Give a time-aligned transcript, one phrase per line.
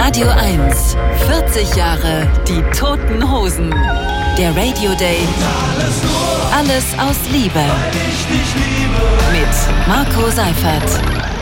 [0.00, 3.74] Radio 1, 40 Jahre die toten Hosen.
[4.38, 5.18] Der Radio Day.
[6.56, 7.64] Alles aus Liebe.
[9.32, 11.37] Mit Marco Seifert.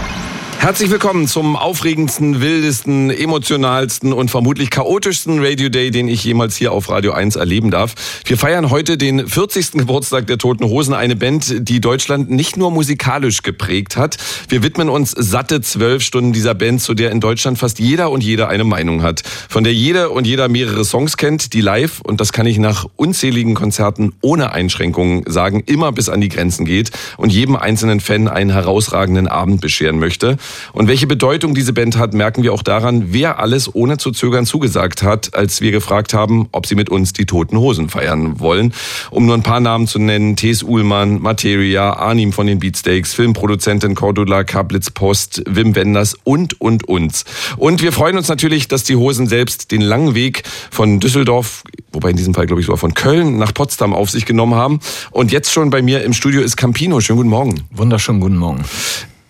[0.58, 6.72] Herzlich willkommen zum aufregendsten, wildesten, emotionalsten und vermutlich chaotischsten Radio Day, den ich jemals hier
[6.72, 7.94] auf Radio 1 erleben darf.
[8.24, 9.72] Wir feiern heute den 40.
[9.72, 14.16] Geburtstag der Toten Hosen, eine Band, die Deutschland nicht nur musikalisch geprägt hat.
[14.48, 18.24] Wir widmen uns satte zwölf Stunden dieser Band, zu der in Deutschland fast jeder und
[18.24, 19.22] jeder eine Meinung hat.
[19.48, 22.86] Von der jeder und jeder mehrere Songs kennt, die live, und das kann ich nach
[22.96, 28.26] unzähligen Konzerten ohne Einschränkungen sagen, immer bis an die Grenzen geht und jedem einzelnen Fan
[28.26, 30.38] einen herausragenden Abend bescheren möchte.
[30.72, 34.46] Und welche Bedeutung diese Band hat, merken wir auch daran, wer alles ohne zu zögern
[34.46, 38.72] zugesagt hat, als wir gefragt haben, ob sie mit uns die Toten Hosen feiern wollen.
[39.10, 43.94] Um nur ein paar Namen zu nennen, Thes Uhlmann, Materia, Arnim von den Beatsteaks, Filmproduzentin
[43.94, 47.24] Cordula Kablitz Post, Wim Wenders und, und uns.
[47.56, 52.10] Und wir freuen uns natürlich, dass die Hosen selbst den langen Weg von Düsseldorf, wobei
[52.10, 54.80] in diesem Fall glaube ich sogar von Köln nach Potsdam auf sich genommen haben.
[55.10, 57.00] Und jetzt schon bei mir im Studio ist Campino.
[57.00, 57.62] Schönen guten Morgen.
[57.70, 58.64] Wunderschönen guten Morgen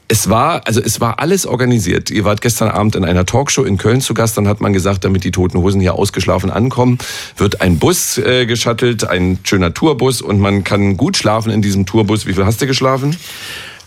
[0.09, 2.11] es war, also es war alles organisiert.
[2.11, 4.37] Ihr wart gestern Abend in einer Talkshow in Köln zu Gast.
[4.37, 6.99] Dann hat man gesagt, damit die Toten Hosen hier ausgeschlafen ankommen,
[7.37, 11.87] wird ein Bus äh, geschattelt, ein schöner Tourbus und man kann gut schlafen in diesem
[11.87, 12.27] Tourbus.
[12.27, 13.17] Wie viel hast du geschlafen?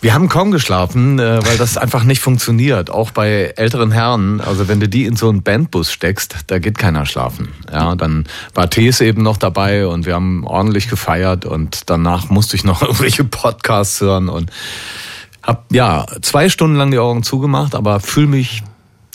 [0.02, 2.90] Wir haben kaum geschlafen, äh, weil das einfach nicht funktioniert.
[2.90, 4.40] Auch bei älteren Herren.
[4.40, 7.48] Also wenn du die in so einen Bandbus steckst, da geht keiner schlafen.
[7.70, 12.56] Ja, dann war Tees eben noch dabei und wir haben ordentlich gefeiert und danach musste
[12.56, 14.50] ich noch irgendwelche Podcasts hören und
[15.50, 18.62] hab ja zwei Stunden lang die Augen zugemacht, aber fühle mich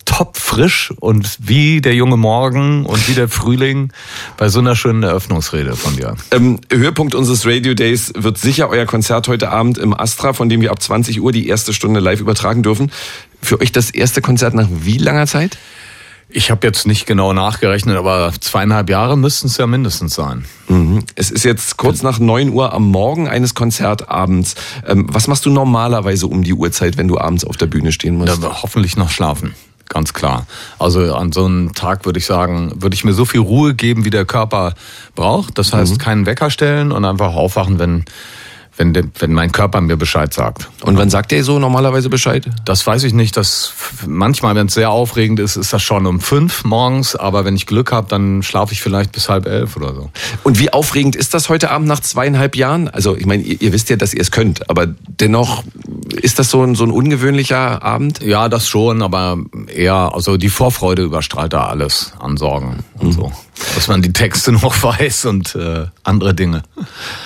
[0.03, 3.93] top frisch und wie der junge Morgen und wie der Frühling
[4.35, 6.15] bei so einer schönen Eröffnungsrede von dir.
[6.31, 10.59] Ähm, Höhepunkt unseres Radio Days wird sicher euer Konzert heute Abend im Astra, von dem
[10.59, 12.91] wir ab 20 Uhr die erste Stunde live übertragen dürfen.
[13.41, 15.57] Für euch das erste Konzert nach wie langer Zeit?
[16.27, 20.45] Ich habe jetzt nicht genau nachgerechnet, aber zweieinhalb Jahre müssten es ja mindestens sein.
[20.67, 21.03] Mhm.
[21.15, 24.55] Es ist jetzt kurz nach neun Uhr am Morgen eines Konzertabends.
[24.87, 28.17] Ähm, was machst du normalerweise um die Uhrzeit, wenn du abends auf der Bühne stehen
[28.17, 28.41] musst?
[28.41, 29.53] Ja, hoffentlich noch schlafen.
[29.87, 30.47] Ganz klar.
[30.79, 34.03] Also an so einem Tag würde ich sagen, würde ich mir so viel Ruhe geben,
[34.03, 34.73] wie der Körper
[35.13, 35.59] braucht.
[35.59, 35.97] Das heißt, mhm.
[35.99, 38.05] keinen Wecker stellen und einfach aufwachen, wenn
[38.77, 40.69] wenn, de, wenn mein Körper mir Bescheid sagt.
[40.81, 42.49] Und wann sagt der so normalerweise Bescheid?
[42.65, 43.37] Das weiß ich nicht.
[43.37, 43.73] Das
[44.05, 47.15] manchmal, wenn es sehr aufregend ist, ist das schon um fünf morgens.
[47.15, 50.09] Aber wenn ich Glück habe, dann schlafe ich vielleicht bis halb elf oder so.
[50.43, 52.87] Und wie aufregend ist das heute Abend nach zweieinhalb Jahren?
[52.87, 55.63] Also ich meine, ihr, ihr wisst ja, dass ihr es könnt, aber dennoch
[56.21, 58.21] ist das so ein, so ein ungewöhnlicher Abend?
[58.21, 59.37] Ja, das schon, aber
[59.73, 63.11] eher, also die Vorfreude überstrahlt da alles an Sorgen und mhm.
[63.11, 63.31] so
[63.75, 66.63] dass man die Texte noch weiß und äh, andere Dinge.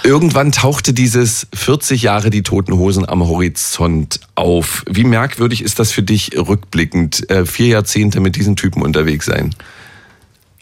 [0.03, 4.83] Irgendwann tauchte dieses 40 Jahre die Toten Hosen am Horizont auf.
[4.87, 9.55] Wie merkwürdig ist das für dich rückblickend, äh, vier Jahrzehnte mit diesen Typen unterwegs sein?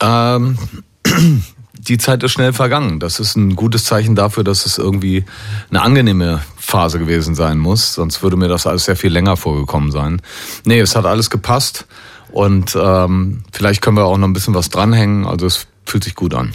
[0.01, 0.57] Ähm,
[1.79, 2.99] die Zeit ist schnell vergangen.
[2.99, 5.25] Das ist ein gutes Zeichen dafür, dass es irgendwie
[5.69, 7.93] eine angenehme Phase gewesen sein muss.
[7.93, 10.21] Sonst würde mir das alles sehr viel länger vorgekommen sein.
[10.65, 11.85] Nee, es hat alles gepasst.
[12.31, 15.25] Und ähm, vielleicht können wir auch noch ein bisschen was dranhängen.
[15.25, 16.53] Also es fühlt sich gut an.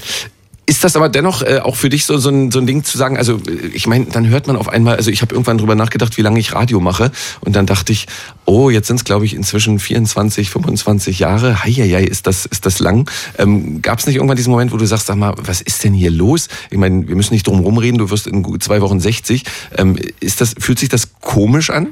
[0.64, 2.96] Ist das aber dennoch äh, auch für dich so, so, ein, so ein Ding zu
[2.96, 5.74] sagen, also äh, ich meine, dann hört man auf einmal, also ich habe irgendwann drüber
[5.74, 8.06] nachgedacht, wie lange ich Radio mache und dann dachte ich,
[8.44, 12.78] oh, jetzt sind es glaube ich inzwischen 24, 25 Jahre, heieiei, ist das, ist das
[12.78, 13.10] lang.
[13.38, 15.94] Ähm, Gab es nicht irgendwann diesen Moment, wo du sagst, sag mal, was ist denn
[15.94, 16.48] hier los?
[16.70, 19.44] Ich meine, wir müssen nicht drum rumreden, du wirst in zwei Wochen 60.
[19.76, 21.88] Ähm, ist das, fühlt sich das komisch an?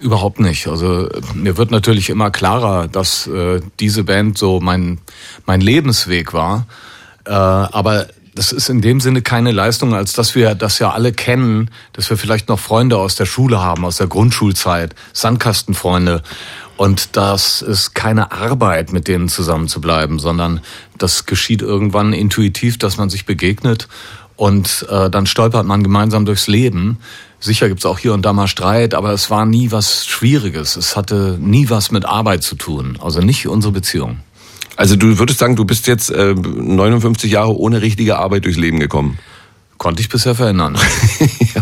[0.00, 0.66] Überhaupt nicht.
[0.66, 4.98] Also mir wird natürlich immer klarer, dass äh, diese Band so mein,
[5.46, 6.66] mein Lebensweg war.
[7.30, 11.12] Äh, aber das ist in dem Sinne keine Leistung, als dass wir das ja alle
[11.12, 16.22] kennen, dass wir vielleicht noch Freunde aus der Schule haben, aus der Grundschulzeit, Sandkastenfreunde.
[16.76, 20.60] Und das ist keine Arbeit, mit denen zusammen zu bleiben, sondern
[20.98, 23.86] das geschieht irgendwann intuitiv, dass man sich begegnet
[24.34, 26.98] und äh, dann stolpert man gemeinsam durchs Leben.
[27.38, 30.76] Sicher gibt's auch hier und da mal Streit, aber es war nie was Schwieriges.
[30.76, 32.98] Es hatte nie was mit Arbeit zu tun.
[33.00, 34.20] Also nicht unsere Beziehung.
[34.80, 38.80] Also du würdest sagen, du bist jetzt äh, 59 Jahre ohne richtige Arbeit durchs Leben
[38.80, 39.18] gekommen.
[39.76, 40.78] Konnte ich bisher verändern.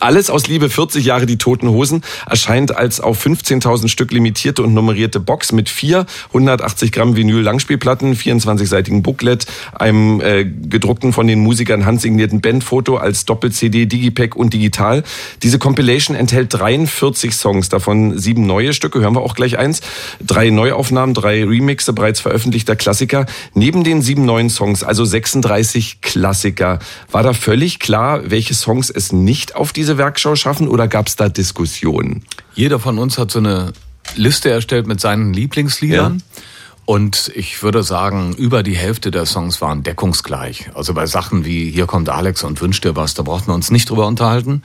[0.00, 4.74] Alles aus Liebe 40 Jahre die Toten Hosen erscheint als auf 15.000 Stück limitierte und
[4.74, 11.40] nummerierte Box mit vier 180 Gramm Vinyl Langspielplatten, 24-seitigen Booklet, einem äh, gedruckten von den
[11.40, 15.02] Musikern handsignierten Bandfoto als Doppel-CD, Digipack und digital.
[15.42, 19.80] Diese Compilation enthält 43 Songs, davon sieben neue Stücke, hören wir auch gleich eins,
[20.20, 23.26] drei Neuaufnahmen, drei Remixe bereits veröffentlichter Klassiker.
[23.54, 26.78] Neben den sieben neuen Songs, also 36 Klassiker.
[27.10, 31.14] War da völlig klar, welche Songs es nicht auf diese Werkschau schaffen oder gab es
[31.14, 32.24] da Diskussionen?
[32.52, 33.72] Jeder von uns hat so eine
[34.16, 36.16] Liste erstellt mit seinen Lieblingsliedern.
[36.18, 36.42] Ja.
[36.84, 40.70] Und ich würde sagen, über die Hälfte der Songs waren deckungsgleich.
[40.74, 43.70] Also bei Sachen wie Hier kommt Alex und wünscht dir was, da brauchten wir uns
[43.70, 44.62] nicht drüber unterhalten.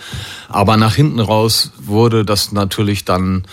[0.50, 3.46] Aber nach hinten raus wurde das natürlich dann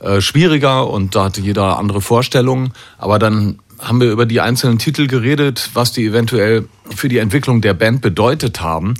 [0.00, 2.74] äh, schwieriger und da hatte jeder andere Vorstellungen.
[2.98, 7.62] Aber dann haben wir über die einzelnen Titel geredet, was die eventuell für die Entwicklung
[7.62, 8.96] der Band bedeutet haben.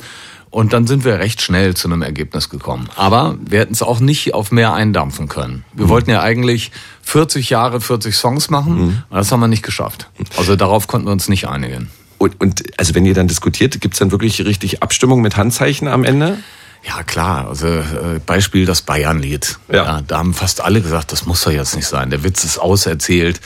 [0.51, 2.89] Und dann sind wir recht schnell zu einem Ergebnis gekommen.
[2.97, 5.65] Aber wir hätten es auch nicht auf mehr eindampfen können.
[5.73, 5.91] Wir mhm.
[5.91, 8.75] wollten ja eigentlich 40 Jahre, 40 Songs machen.
[8.75, 9.03] Mhm.
[9.09, 10.11] Und das haben wir nicht geschafft.
[10.37, 11.89] Also darauf konnten wir uns nicht einigen.
[12.19, 16.05] Und, und also wenn ihr dann diskutiert, gibt's dann wirklich richtig Abstimmung mit Handzeichen am
[16.05, 16.39] Ende?
[16.83, 17.49] Ja, klar.
[17.49, 19.59] Also äh, Beispiel das Bayern-Lied.
[19.69, 19.75] Ja.
[19.75, 20.01] ja.
[20.07, 22.11] Da haben fast alle gesagt, das muss doch jetzt nicht sein.
[22.11, 23.41] Der Witz ist auserzählt.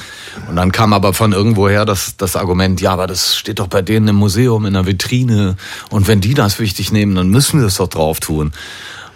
[0.49, 3.83] Und dann kam aber von irgendwoher das, das Argument, ja, aber das steht doch bei
[3.83, 5.57] denen im Museum, in der Vitrine.
[5.91, 8.53] Und wenn die das wichtig nehmen, dann müssen wir es doch drauf tun.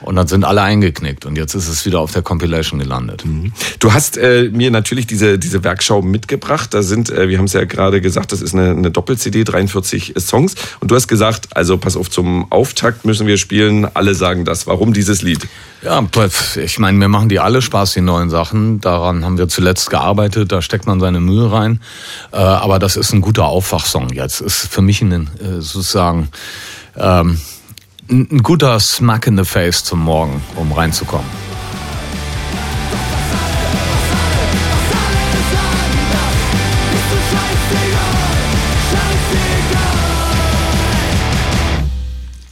[0.00, 3.24] Und dann sind alle eingeknickt und jetzt ist es wieder auf der Compilation gelandet.
[3.24, 3.52] Mhm.
[3.80, 6.72] Du hast äh, mir natürlich diese, diese Werkschau mitgebracht.
[6.72, 10.14] Da sind, äh, wir haben es ja gerade gesagt, das ist eine, eine Doppel-CD, 43
[10.18, 10.54] Songs.
[10.80, 13.88] Und du hast gesagt, also pass auf, zum Auftakt müssen wir spielen.
[13.94, 14.66] Alle sagen das.
[14.66, 15.48] Warum dieses Lied?
[15.82, 16.04] Ja,
[16.56, 18.80] ich meine, mir machen die alle Spaß, die neuen Sachen.
[18.80, 21.80] Daran haben wir zuletzt gearbeitet, da steckt man seine Mühe rein.
[22.32, 24.40] Äh, aber das ist ein guter Aufwachsong jetzt.
[24.40, 26.28] Ist für mich ein, äh, sozusagen...
[26.96, 27.38] Ähm,
[28.10, 31.26] ein guter Smack in the Face zum Morgen, um reinzukommen.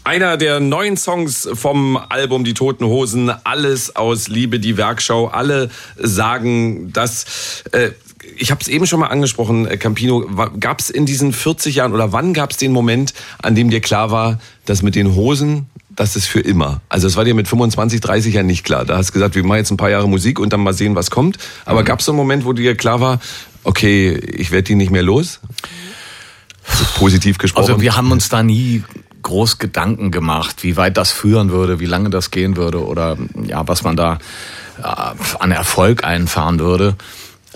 [0.05, 5.27] Einer der neuen Songs vom Album Die Toten Hosen, alles aus Liebe, die Werkschau.
[5.27, 7.91] Alle sagen, dass äh,
[8.39, 10.27] ich habe es eben schon mal angesprochen, äh, Campino,
[10.61, 13.81] gab es in diesen 40 Jahren oder wann gab es den Moment, an dem dir
[13.81, 16.81] klar war, dass mit den Hosen, das ist für immer.
[16.89, 18.85] Also es war dir mit 25, 30 Jahren nicht klar.
[18.85, 20.95] Da hast du gesagt, wir machen jetzt ein paar Jahre Musik und dann mal sehen,
[20.95, 21.39] was kommt.
[21.65, 21.87] Aber mhm.
[21.87, 23.21] gab es so einen Moment, wo dir klar war,
[23.65, 25.41] okay, ich werde die nicht mehr los?
[26.99, 27.71] Positiv gesprochen.
[27.71, 28.83] Also wir haben uns da nie
[29.23, 33.67] groß Gedanken gemacht, wie weit das führen würde, wie lange das gehen würde oder ja,
[33.67, 34.19] was man da
[34.83, 36.97] äh, an Erfolg einfahren würde.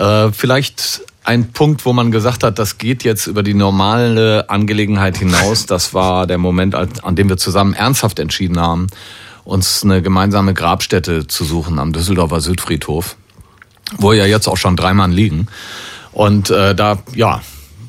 [0.00, 5.18] Äh, vielleicht ein Punkt, wo man gesagt hat, das geht jetzt über die normale Angelegenheit
[5.18, 5.66] hinaus.
[5.66, 8.86] Das war der Moment, an dem wir zusammen ernsthaft entschieden haben,
[9.44, 13.16] uns eine gemeinsame Grabstätte zu suchen am Düsseldorfer Südfriedhof,
[13.98, 15.48] wo ja jetzt auch schon drei Mann liegen.
[16.12, 17.42] Und äh, da, ja,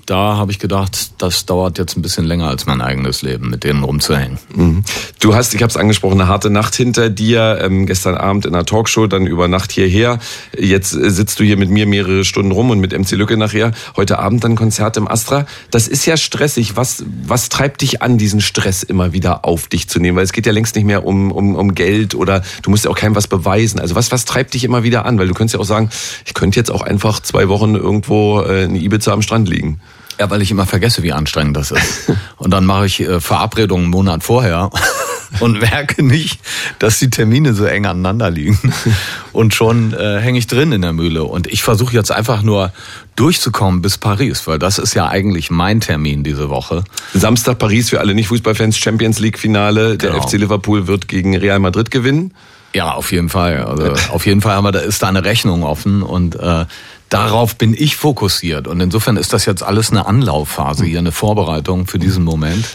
[0.05, 3.63] da habe ich gedacht, das dauert jetzt ein bisschen länger als mein eigenes Leben, mit
[3.63, 4.39] denen rumzuhängen.
[4.55, 4.83] Mhm.
[5.19, 7.59] Du hast, ich habe es angesprochen, eine harte Nacht hinter dir.
[7.61, 10.19] Ähm, gestern Abend in einer Talkshow, dann über Nacht hierher.
[10.57, 13.71] Jetzt äh, sitzt du hier mit mir mehrere Stunden rum und mit MC Lücke nachher.
[13.95, 15.45] Heute Abend dann Konzert im Astra.
[15.69, 16.75] Das ist ja stressig.
[16.75, 20.17] Was, was treibt dich an, diesen Stress immer wieder auf dich zu nehmen?
[20.17, 22.91] Weil es geht ja längst nicht mehr um, um, um Geld oder du musst ja
[22.91, 23.79] auch keinem was beweisen.
[23.79, 25.19] Also was, was treibt dich immer wieder an?
[25.19, 25.89] Weil du könntest ja auch sagen,
[26.25, 29.79] ich könnte jetzt auch einfach zwei Wochen irgendwo äh, in Ibiza am Strand liegen.
[30.21, 32.11] Ja, weil ich immer vergesse, wie anstrengend das ist.
[32.37, 34.69] Und dann mache ich äh, Verabredungen einen Monat vorher
[35.39, 36.39] und merke nicht,
[36.77, 38.59] dass die Termine so eng aneinander liegen.
[39.31, 41.23] Und schon äh, hänge ich drin in der Mühle.
[41.23, 42.71] Und ich versuche jetzt einfach nur
[43.15, 46.83] durchzukommen bis Paris, weil das ist ja eigentlich mein Termin diese Woche.
[47.15, 49.97] Samstag Paris für alle Nicht-Fußballfans, Champions League-Finale.
[49.97, 50.21] Der genau.
[50.21, 52.31] FC Liverpool wird gegen Real Madrid gewinnen.
[52.73, 53.63] Ja, auf jeden Fall.
[53.63, 56.65] Also auf jeden Fall haben wir, da ist da eine Rechnung offen und äh,
[57.11, 58.67] darauf bin ich fokussiert.
[58.67, 62.65] Und insofern ist das jetzt alles eine Anlaufphase hier, eine Vorbereitung für diesen Moment.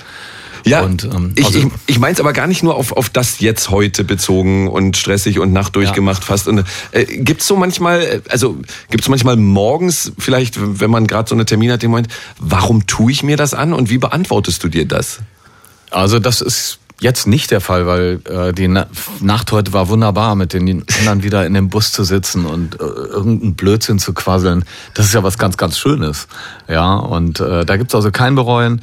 [0.65, 3.09] Ja, und, ähm, ich, also, ich, ich meine es aber gar nicht nur auf, auf
[3.09, 6.27] das jetzt heute bezogen und stressig und Nacht durchgemacht ja.
[6.27, 6.49] fast.
[6.49, 8.59] Und, äh, gibt es so manchmal, also
[8.91, 12.09] gibt es manchmal morgens vielleicht, wenn man gerade so eine Termin hat, den Moment,
[12.39, 15.21] warum tue ich mir das an und wie beantwortest du dir das?
[15.91, 18.87] Also das ist Jetzt nicht der Fall, weil äh, die Na
[19.21, 22.85] Nacht heute war wunderbar, mit den Kindern wieder in dem Bus zu sitzen und äh,
[22.85, 24.65] irgendeinen Blödsinn zu quasseln.
[24.95, 26.27] Das ist ja was ganz, ganz Schönes.
[26.69, 28.81] Ja, und äh, da gibt's also kein Bereuen.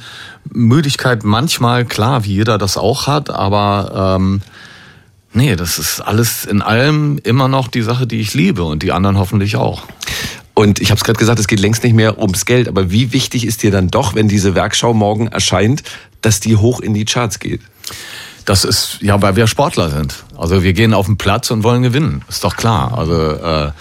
[0.52, 4.42] Müdigkeit manchmal, klar, wie jeder das auch hat, aber ähm,
[5.32, 8.92] nee, das ist alles in allem immer noch die Sache, die ich liebe und die
[8.92, 9.82] anderen hoffentlich auch.
[10.54, 13.12] Und ich habe es gerade gesagt, es geht längst nicht mehr ums Geld, aber wie
[13.12, 15.82] wichtig ist dir dann doch, wenn diese Werkschau morgen erscheint,
[16.20, 17.60] dass die hoch in die Charts geht?
[18.44, 20.24] Das ist ja, weil wir Sportler sind.
[20.36, 22.22] Also wir gehen auf den Platz und wollen gewinnen.
[22.28, 22.96] Ist doch klar.
[22.96, 23.72] Also äh,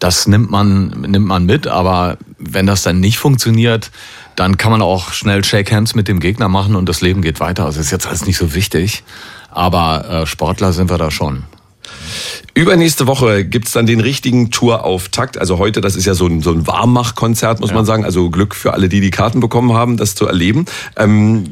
[0.00, 1.66] das nimmt man nimmt man mit.
[1.66, 3.90] Aber wenn das dann nicht funktioniert,
[4.34, 7.40] dann kann man auch schnell Shake Hands mit dem Gegner machen und das Leben geht
[7.40, 7.64] weiter.
[7.64, 9.04] Also ist jetzt alles nicht so wichtig.
[9.50, 11.44] Aber äh, Sportler sind wir da schon.
[12.54, 15.38] Übernächste Woche gibt's dann den richtigen Tourauftakt.
[15.38, 17.76] Also heute, das ist ja so ein, so ein Warmmach-Konzert, muss ja.
[17.76, 18.04] man sagen.
[18.04, 20.66] Also Glück für alle, die die Karten bekommen haben, das zu erleben.
[20.96, 21.44] Ähm,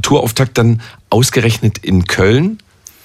[0.00, 2.58] Tourauftakt dann ausgerechnet in Köln.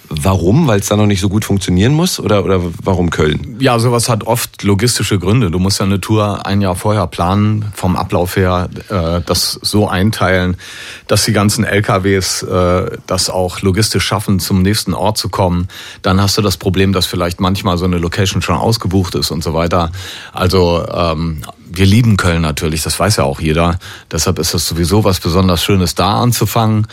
[0.10, 0.68] Warum?
[0.68, 2.20] Weil es da noch nicht so gut funktionieren muss?
[2.20, 3.58] Oder, oder warum Köln?
[3.60, 5.52] Ja, sowas hat oft logistische Gründe.
[5.52, 9.88] Du musst ja eine Tour ein Jahr vorher planen, vom Ablauf her äh, das so
[9.88, 10.58] einteilen,
[11.08, 15.68] dass die ganzen LKWs äh, das auch logistisch schaffen, zum nächsten Ort zu kommen.
[16.02, 19.44] Dann hast du das Problem, dass vielleicht manchmal so eine Location schon ausgebucht ist und
[19.44, 19.92] so weiter.
[20.32, 23.80] Also ähm, wir lieben Köln natürlich, das weiß ja auch jeder.
[24.12, 26.88] Deshalb ist es sowieso was besonders Schönes, da anzufangen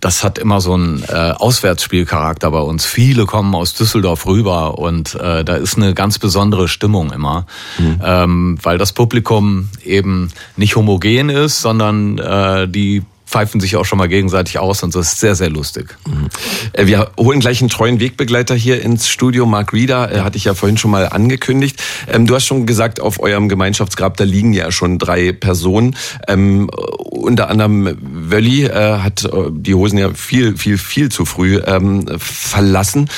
[0.00, 2.86] das hat immer so einen äh, Auswärtsspielcharakter bei uns.
[2.86, 7.46] Viele kommen aus Düsseldorf rüber und äh, da ist eine ganz besondere Stimmung immer,
[7.78, 8.00] mhm.
[8.02, 13.98] ähm, weil das Publikum eben nicht homogen ist, sondern äh, die pfeifen sich auch schon
[13.98, 15.96] mal gegenseitig aus und das ist sehr, sehr lustig.
[16.06, 16.28] Mhm.
[16.72, 19.46] Äh, wir holen gleich einen treuen Wegbegleiter hier ins Studio.
[19.46, 20.24] Mark Rieder, ja.
[20.24, 21.80] hatte ich ja vorhin schon mal angekündigt.
[22.08, 25.96] Ähm, du hast schon gesagt, auf eurem Gemeinschaftsgrab, da liegen ja schon drei Personen.
[26.26, 31.60] Ähm, unter anderem Wölli äh, hat äh, die Hosen ja viel, viel, viel zu früh
[31.64, 33.08] ähm, verlassen.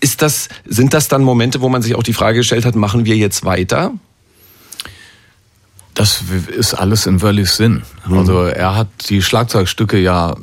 [0.00, 3.06] Ist das, sind das dann Momente, wo man sich auch die Frage gestellt hat, machen
[3.06, 3.92] wir jetzt weiter?
[5.94, 7.82] Das ist alles in Wörlis Sinn.
[8.06, 8.18] Mhm.
[8.18, 10.34] Also er hat die Schlagzeugstücke ja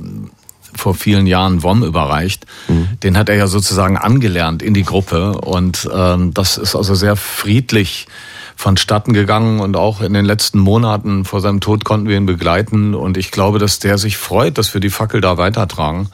[0.74, 2.46] vor vielen Jahren WOM überreicht.
[2.67, 3.00] Mhm.
[3.03, 7.15] Den hat er ja sozusagen angelernt in die Gruppe und ähm, das ist also sehr
[7.15, 8.08] friedlich
[8.55, 12.93] vonstatten gegangen und auch in den letzten Monaten vor seinem Tod konnten wir ihn begleiten
[12.93, 16.10] und ich glaube, dass der sich freut, dass wir die Fackel da weitertragen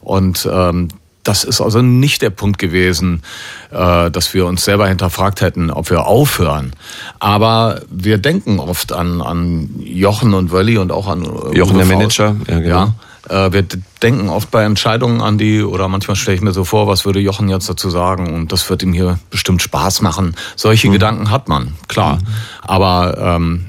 [0.00, 0.88] und ähm,
[1.22, 3.22] das ist also nicht der Punkt gewesen,
[3.70, 6.72] äh, dass wir uns selber hinterfragt hätten, ob wir aufhören.
[7.20, 11.86] Aber wir denken oft an, an Jochen und Wölli und auch an äh, Jochen, der
[11.86, 12.36] Manager.
[12.48, 12.92] Ja, genau.
[13.28, 13.64] ja, äh, wir
[14.02, 17.20] denken oft bei Entscheidungen an die, oder manchmal stelle ich mir so vor, was würde
[17.20, 20.34] Jochen jetzt dazu sagen und das wird ihm hier bestimmt Spaß machen.
[20.56, 20.92] Solche mhm.
[20.92, 22.16] Gedanken hat man, klar.
[22.16, 22.26] Mhm.
[22.62, 23.66] Aber ähm,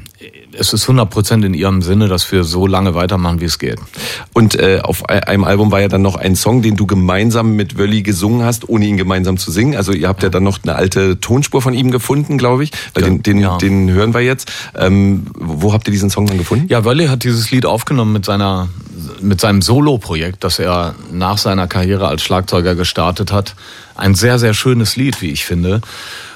[0.57, 3.79] es ist 100% in ihrem Sinne, dass wir so lange weitermachen, wie es geht.
[4.33, 7.77] Und äh, auf einem Album war ja dann noch ein Song, den du gemeinsam mit
[7.77, 9.75] Wölli gesungen hast, ohne ihn gemeinsam zu singen.
[9.75, 12.71] Also ihr habt ja dann noch eine alte Tonspur von ihm gefunden, glaube ich.
[12.95, 13.57] Ja, den, den, ja.
[13.57, 14.51] den hören wir jetzt.
[14.75, 16.67] Ähm, wo habt ihr diesen Song dann gefunden?
[16.69, 18.69] Ja, Wölli hat dieses Lied aufgenommen mit seiner
[19.21, 23.55] mit seinem Solo-Projekt, das er nach seiner Karriere als Schlagzeuger gestartet hat.
[23.95, 25.81] Ein sehr, sehr schönes Lied, wie ich finde.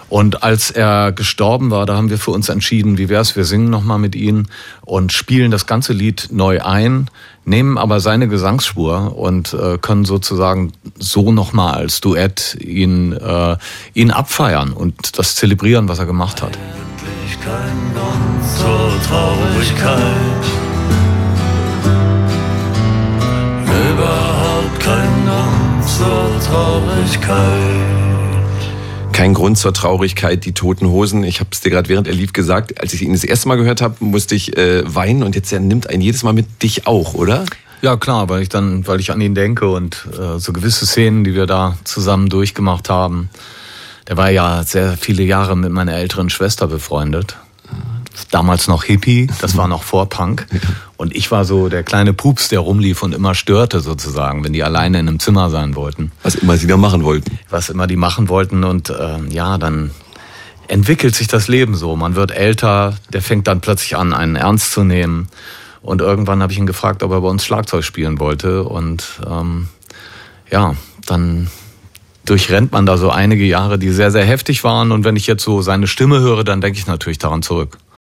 [0.10, 3.70] Und als er gestorben war, da haben wir für uns entschieden, wie wär's, wir singen
[3.70, 4.46] nochmal mit ihm
[4.86, 7.10] und spielen das ganze Lied neu ein,
[7.44, 13.58] nehmen aber seine Gesangsspur und äh, können sozusagen so nochmal als Duett ihn, äh,
[13.94, 16.58] ihn abfeiern und das zelebrieren, was er gemacht hat.
[16.58, 20.46] Eigentlich kein Grund zur Traurigkeit.
[23.92, 27.97] Überhaupt kein Grund zur Traurigkeit
[29.28, 31.26] kein Grund zur Traurigkeit, die toten Hosen.
[31.26, 33.58] Ich habe es dir gerade während er lief gesagt, als ich ihn das erste Mal
[33.58, 36.88] gehört habe, musste ich äh, weinen und jetzt er nimmt einen jedes Mal mit dich
[36.88, 37.44] auch, oder?
[37.82, 41.26] Ja klar, weil ich dann, weil ich an ihn denke und äh, so gewisse Szenen,
[41.26, 43.30] die wir da zusammen durchgemacht haben.
[44.08, 47.36] Der war ja sehr viele Jahre mit meiner älteren Schwester befreundet
[48.32, 50.48] damals noch Hippie, das war noch vor Punk.
[50.98, 54.64] Und ich war so der kleine Pups, der rumlief und immer störte sozusagen, wenn die
[54.64, 56.12] alleine in einem Zimmer sein wollten.
[56.24, 57.38] Was immer sie da machen wollten.
[57.50, 58.64] Was immer die machen wollten.
[58.64, 59.92] Und äh, ja, dann
[60.68, 61.96] entwickelt sich das Leben so.
[61.96, 65.28] Man wird älter, der fängt dann plötzlich an, einen ernst zu nehmen.
[65.82, 68.64] Und irgendwann habe ich ihn gefragt, ob er bei uns Schlagzeug spielen wollte.
[68.64, 69.70] Und ähm,
[70.52, 71.48] ja, dann
[72.26, 74.92] durchrennt man da so einige Jahre, die sehr, sehr heftig waren.
[74.92, 77.78] Und wenn ich jetzt so seine Stimme höre, dann denke ich natürlich daran zurück.